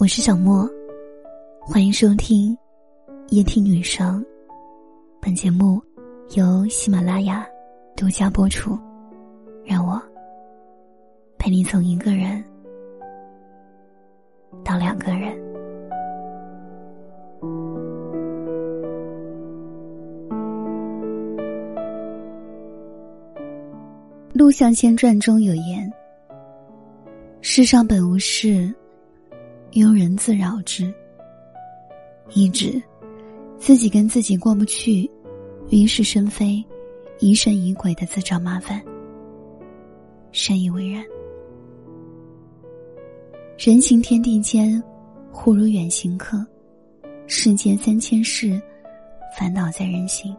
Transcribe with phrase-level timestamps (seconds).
[0.00, 0.66] 我是小莫，
[1.60, 2.56] 欢迎收听
[3.28, 4.24] 夜听女生。
[5.20, 5.78] 本节目
[6.36, 7.46] 由喜马拉雅
[7.94, 8.78] 独家播出。
[9.62, 10.00] 让我
[11.36, 12.42] 陪你从一个人
[14.64, 15.38] 到两个人。
[24.32, 25.92] 《陆象仙传》中有言
[27.42, 28.74] ：“世上本无事。”
[29.72, 30.92] 庸人自扰之，
[32.34, 32.82] 一指
[33.56, 35.08] 自己跟自己过不去，
[35.68, 36.64] 于是生非，
[37.20, 38.82] 疑神疑鬼的自找麻烦。
[40.32, 41.04] 深以为然。
[43.56, 44.82] 人行天地间，
[45.30, 46.38] 忽如远行客；
[47.28, 48.60] 世间三千事，
[49.38, 50.34] 烦恼在人心。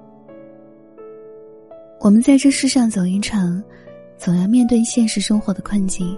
[2.02, 3.64] 我们在这世上走一程，
[4.18, 6.18] 总要面对现实生活的困境，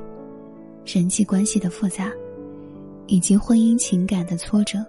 [0.84, 2.12] 人际关系的复杂。
[3.08, 4.80] 以及婚姻情感的挫折，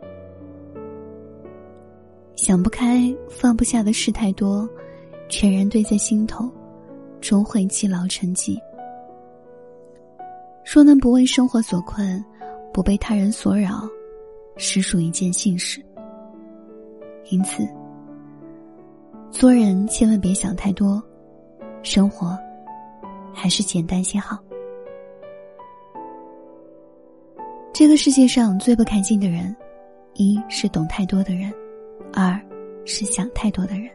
[2.37, 4.69] 想不开、放不下的事太多，
[5.29, 6.51] 全然堆在心头，
[7.21, 8.59] 终会积劳成疾。
[10.65, 12.25] 说能不为生活所困，
[12.73, 13.89] 不被他人所扰，
[14.57, 15.85] 实属一件幸事。
[17.31, 17.67] 因此，
[19.31, 21.03] 做人千万别想太多，
[21.83, 22.37] 生活
[23.33, 24.39] 还是简单些好。
[27.75, 29.55] 这个世界上最不开心的人，
[30.15, 31.53] 一是懂太多的人，
[32.13, 32.41] 二
[32.85, 33.91] 是想太多的人。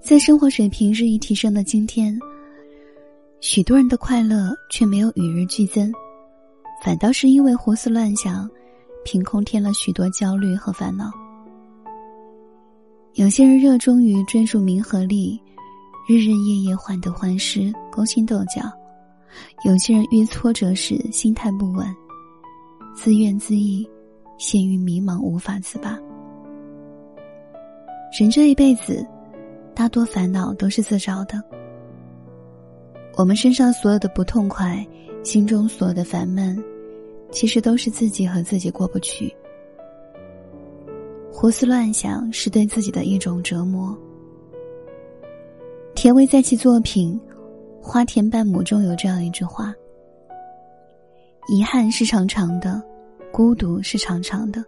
[0.00, 2.16] 在生活水平日益提升的今天，
[3.40, 5.92] 许多人的快乐却没有与日俱增，
[6.80, 8.48] 反倒是因为胡思乱想，
[9.04, 11.10] 凭空添了许多焦虑和烦恼。
[13.14, 15.42] 有些人热衷于追逐名和利，
[16.08, 18.62] 日日夜夜患得患失，勾心斗角。
[19.64, 21.86] 有些人遇挫折时心态不稳，
[22.94, 23.86] 自怨自艾，
[24.38, 25.98] 陷于迷茫无法自拔。
[28.18, 29.06] 人这一辈子，
[29.74, 31.42] 大多烦恼都是自找的。
[33.16, 34.86] 我们身上所有的不痛快，
[35.22, 36.62] 心中所有的烦闷，
[37.30, 39.34] 其实都是自己和自己过不去。
[41.32, 43.96] 胡思乱想是对自己的一种折磨。
[45.94, 47.20] 田维在其作品。
[47.86, 49.72] 《花田半亩》中有这样一句话
[51.52, 52.82] ：“遗憾是长长的，
[53.30, 54.64] 孤独是长长的。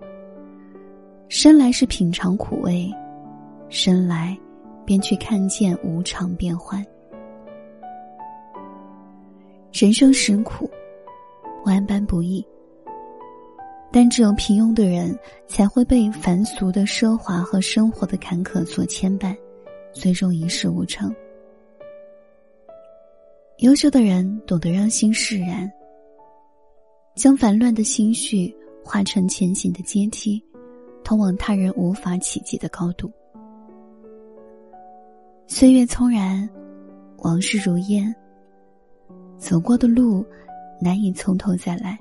[1.27, 2.93] 生来是品尝苦味，
[3.71, 4.37] 生来
[4.85, 6.85] 便去看见无常变幻。
[9.73, 10.71] 人生实苦，
[11.65, 12.47] 万般不易。
[13.91, 19.35] 但只有平庸的人，才会被凡俗的奢华和生活的坎坷所牵绊，
[19.91, 21.13] 最终一事无成。”
[23.61, 25.71] 优秀的人懂得让心释然，
[27.15, 30.45] 将烦乱的心绪化成前行的阶梯，
[31.03, 33.11] 通往他人无法企及的高度。
[35.47, 36.47] 岁月匆然，
[37.21, 38.15] 往事如烟。
[39.39, 40.23] 走过的路，
[40.79, 41.99] 难以从头再来。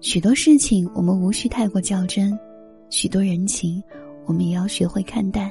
[0.00, 2.36] 许多事情我们无需太过较真，
[2.90, 3.80] 许多人情
[4.26, 5.48] 我们也要学会看淡。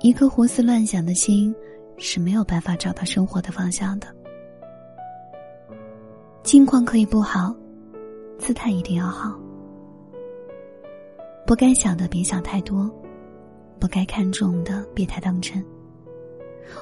[0.00, 1.54] 一颗胡思乱想的心。
[1.98, 4.06] 是没有办法找到生活的方向的。
[6.42, 7.54] 境况可以不好，
[8.38, 9.38] 姿态一定要好。
[11.46, 12.90] 不该想的别想太多，
[13.78, 15.64] 不该看重的别太当真。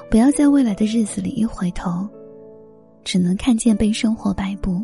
[0.09, 2.07] 不要在未来的日子里一回头，
[3.03, 4.83] 只能看见被生活摆布，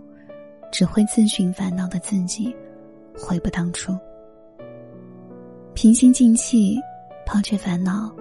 [0.71, 2.53] 只会自寻烦恼的自己，
[3.17, 3.97] 悔不当初。
[5.73, 6.77] 平心静气，
[7.25, 8.13] 抛却烦恼。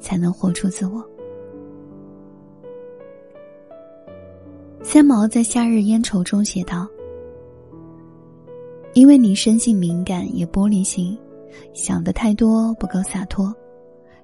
[0.00, 1.04] 才能活出自我。
[4.82, 6.88] 三毛在《夏日烟愁》中写道
[8.94, 11.18] ：“因为你生性敏感也玻璃心，
[11.74, 13.54] 想的太多不够洒脱，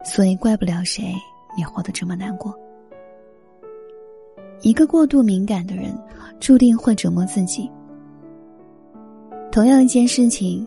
[0.05, 1.13] 所以怪不了谁
[1.57, 2.55] 你活得这么难过。
[4.63, 5.95] 一个过度敏感的人，
[6.41, 7.71] 注定会折磨自己。
[9.53, 10.67] 同样一件事情，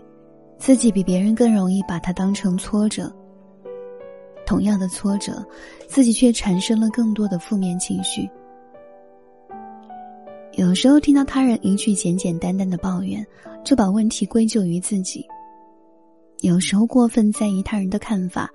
[0.59, 3.11] 自己比别人更容易把它当成挫折。”
[4.47, 5.45] 同样的挫折，
[5.87, 8.27] 自己却产生了更多的负面情绪。
[10.53, 13.23] 有时候听到他人一句简简单单的抱怨，
[13.63, 15.21] 就把问题归咎于自己；
[16.39, 18.49] 有时候过分在意他人的看法，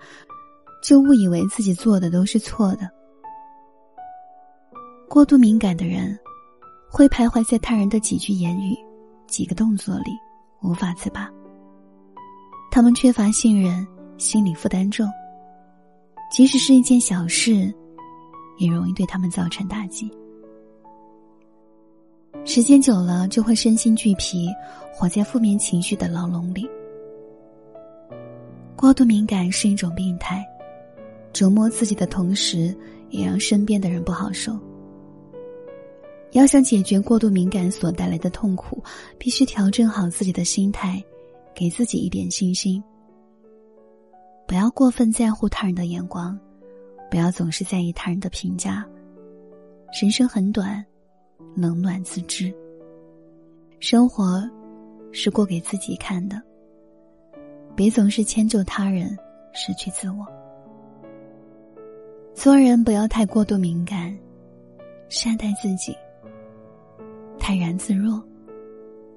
[0.82, 2.90] 就误以为自己做的都是错的。
[5.08, 6.18] 过度敏感的人，
[6.90, 8.74] 会徘徊在他人的几句言语、
[9.28, 10.10] 几个动作里，
[10.62, 11.30] 无法自拔。
[12.70, 13.86] 他们缺乏信任，
[14.16, 15.06] 心理负担重。
[16.32, 17.70] 即使是一件小事，
[18.56, 20.11] 也容易对他们造成打击。
[22.46, 24.49] 时间久了，就会身心俱疲，
[24.94, 26.67] 活在负面情绪的牢笼里。
[28.75, 30.43] 过度敏感是一种病态，
[31.34, 32.75] 折磨自己的同时，
[33.11, 34.58] 也让身边的人不好受。
[36.31, 38.82] 要想解决过度敏感所带来的痛苦，
[39.19, 41.05] 必须调整好自己的心态，
[41.55, 42.82] 给自己一点信心。
[44.52, 46.38] 不要过分在乎他人的眼光，
[47.10, 48.87] 不要总是在意他人的评价。
[49.99, 50.84] 人生很短，
[51.56, 52.52] 冷暖自知。
[53.81, 54.46] 生活
[55.10, 56.38] 是过给自己看的，
[57.75, 59.16] 别总是迁就他人，
[59.54, 60.26] 失去自我。
[62.34, 64.14] 做人不要太过度敏感，
[65.08, 65.96] 善待自己。
[67.38, 68.22] 泰然自若，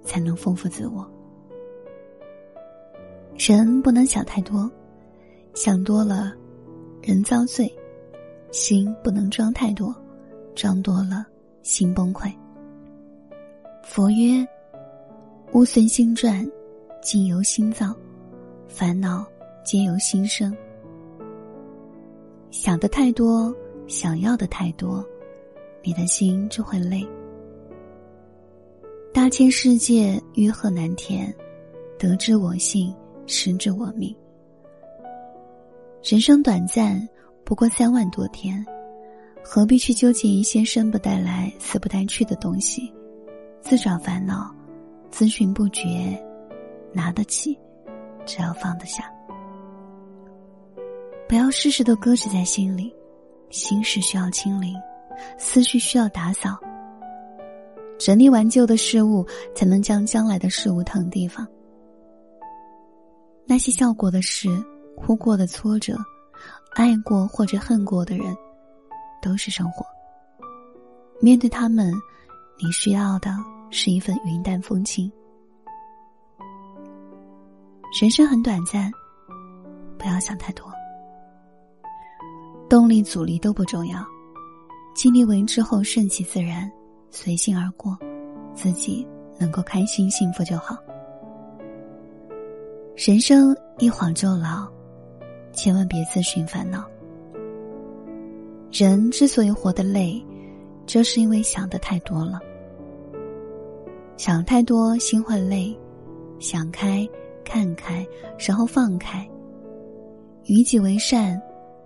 [0.01, 1.05] 才能丰富自我。
[3.37, 4.71] 人不能想太多，
[5.55, 6.33] 想多了，
[7.01, 7.65] 人遭罪；
[8.51, 9.95] 心不能装太多，
[10.53, 11.25] 装多了，
[11.63, 12.29] 心崩溃。
[13.81, 14.45] 佛曰
[15.55, 16.45] ：“物随心转，
[17.01, 17.95] 境由心造，
[18.67, 19.25] 烦恼
[19.63, 20.53] 皆由心生。”
[22.51, 23.55] 想的太多，
[23.87, 25.03] 想要的太多，
[25.81, 27.07] 你的心就会累。
[29.13, 31.33] 大千世界，欲壑难填，
[31.97, 32.93] 得之我幸，
[33.25, 34.13] 失之我命。
[36.05, 37.01] 人生短暂，
[37.43, 38.63] 不过三万多天，
[39.43, 42.93] 何必去纠结一些生不带来、死不带去的东西？
[43.59, 44.55] 自找烦恼，
[45.11, 45.83] 咨询不绝，
[46.93, 47.57] 拿得起，
[48.23, 49.11] 只要放得下。
[51.27, 52.95] 不要事事都搁置在心里，
[53.49, 54.75] 心事需要清零，
[55.39, 56.55] 思绪需要打扫。
[57.97, 59.25] 整理完旧的事物，
[59.55, 61.47] 才能将将来的事物腾地方。
[63.43, 64.47] 那些笑过的事、
[64.95, 65.97] 哭过的挫折、
[66.75, 68.35] 爱过或者恨过的人，
[69.21, 69.85] 都是生活。
[71.21, 71.93] 面对他们，
[72.61, 73.31] 你需要的
[73.69, 75.11] 是一份云淡风轻。
[78.01, 78.91] 人生很短暂，
[79.97, 80.65] 不要想太多。
[82.67, 84.05] 动力、阻力都不重要，
[84.93, 86.69] 尽力为之后顺其自然。
[87.11, 87.97] 随性而过，
[88.53, 89.07] 自己
[89.39, 90.77] 能够开心幸福就好。
[92.97, 94.69] 人生一晃就老，
[95.55, 96.85] 千万别自寻烦恼。
[98.71, 100.23] 人之所以活得累，
[100.85, 102.39] 这是因为想的太多了。
[104.17, 105.75] 想太多，心会累；
[106.39, 107.07] 想开，
[107.43, 108.05] 看开，
[108.37, 109.27] 然后放开。
[110.43, 111.41] 与己为善，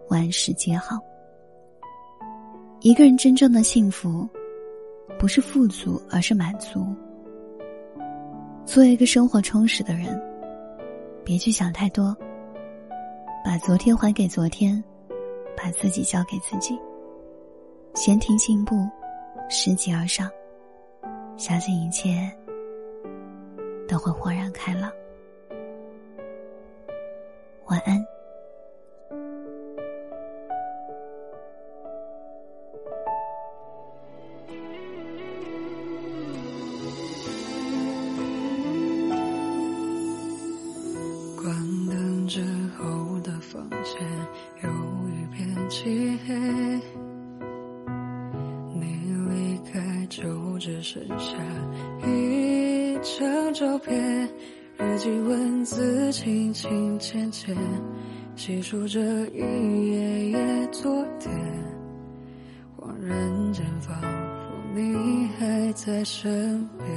[0.09, 0.97] 万事皆好。
[2.81, 4.27] 一个人真正的幸福。
[5.17, 6.85] 不是富足，而是满足。
[8.63, 10.17] 做一个生活充实的人，
[11.25, 12.15] 别去想太多。
[13.43, 14.83] 把昨天还给昨天，
[15.55, 16.77] 把自己交给自己。
[17.95, 18.87] 闲庭信步，
[19.49, 20.29] 拾级而上，
[21.37, 22.31] 相信一切
[23.87, 24.91] 都会豁然开朗。
[27.65, 28.18] 晚安。
[50.69, 51.35] 只剩下
[52.05, 54.29] 一张照片，
[54.77, 57.57] 日记文字轻轻浅浅，
[58.35, 61.33] 细数着一页页昨天，
[62.77, 66.87] 恍然间仿佛你还在身边。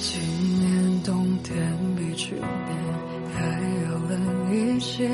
[0.00, 0.20] 今
[0.58, 2.44] 年冬天比去年
[3.32, 3.46] 还
[3.84, 5.08] 要冷一些。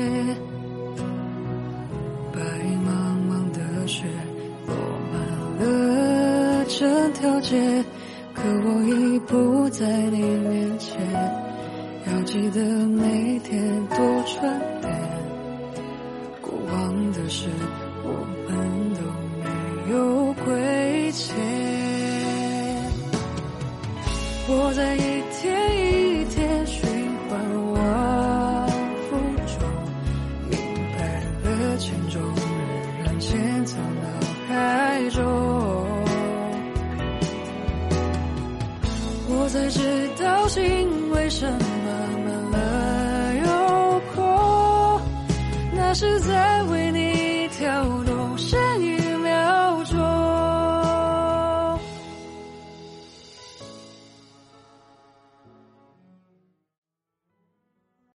[6.83, 7.55] 整条街，
[8.33, 10.99] 可我已不在你面前。
[12.07, 14.93] 要记得每天多穿点，
[16.41, 17.47] 过往的事
[18.03, 18.09] 我
[18.49, 18.53] 们
[18.95, 19.01] 都
[19.39, 19.45] 没
[19.93, 19.95] 有
[20.43, 21.33] 亏欠。
[24.49, 24.99] 我在一
[25.31, 25.82] 天一天
[40.43, 41.57] 道心为什么
[42.51, 45.01] 满了又空，
[45.73, 46.52] 那是在。